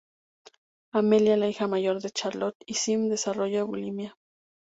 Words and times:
Amelia, 0.93 1.37
la 1.37 1.47
hija 1.47 1.67
mayor 1.67 2.01
de 2.01 2.09
Charlotte 2.09 2.55
y 2.65 2.73
Sean 2.73 3.07
desarrolla 3.07 3.65
bulimia. 3.65 4.17